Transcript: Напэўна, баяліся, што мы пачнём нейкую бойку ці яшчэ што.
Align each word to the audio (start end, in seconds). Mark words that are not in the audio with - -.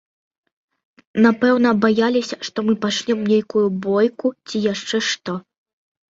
Напэўна, 1.25 1.73
баяліся, 1.83 2.35
што 2.47 2.63
мы 2.69 2.73
пачнём 2.85 3.19
нейкую 3.31 3.63
бойку 3.83 4.27
ці 4.47 4.57
яшчэ 4.73 4.97
што. 5.09 5.37